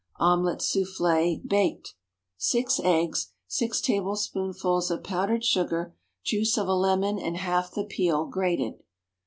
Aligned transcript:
Omelette 0.19 0.63
Soufflée—(Baked.) 0.63 1.93
6 2.37 2.79
eggs. 2.83 3.33
6 3.45 3.81
tablespoonfuls 3.81 4.89
of 4.89 5.03
powdered 5.03 5.43
sugar. 5.45 5.95
Juice 6.23 6.57
of 6.57 6.67
a 6.67 6.73
lemon 6.73 7.19
and 7.19 7.37
half 7.37 7.69
the 7.71 7.83
peel, 7.83 8.25
grated. 8.25 8.81